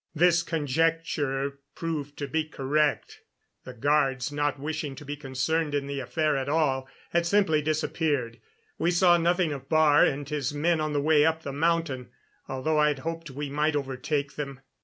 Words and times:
This 0.15 0.41
conjecture 0.41 1.59
proved 1.75 2.17
to 2.17 2.27
be 2.27 2.45
correct. 2.45 3.19
The 3.65 3.75
guards, 3.75 4.31
not 4.31 4.57
wishing 4.59 4.95
to 4.95 5.05
be 5.05 5.15
concerned 5.15 5.75
in 5.75 5.85
the 5.85 5.99
affair 5.99 6.35
at 6.35 6.49
all, 6.49 6.89
had 7.11 7.27
simply 7.27 7.61
disappeared. 7.61 8.41
We 8.79 8.89
saw 8.89 9.17
nothing 9.17 9.51
of 9.53 9.69
Baar 9.69 10.03
and 10.03 10.27
his 10.27 10.55
men 10.55 10.81
on 10.81 10.93
the 10.93 11.01
way 11.01 11.23
up 11.23 11.43
the 11.43 11.53
mountain, 11.53 12.09
although 12.47 12.79
I 12.79 12.87
had 12.87 12.99
hoped 13.05 13.29
we 13.29 13.51
might 13.51 13.75
overtake 13.75 14.37
them. 14.37 14.61